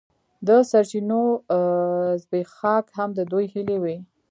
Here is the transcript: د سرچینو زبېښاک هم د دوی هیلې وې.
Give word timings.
د 0.47 0.49
سرچینو 0.69 1.21
زبېښاک 2.23 2.85
هم 2.97 3.09
د 3.17 3.19
دوی 3.31 3.45
هیلې 3.53 3.77
وې. 3.83 3.97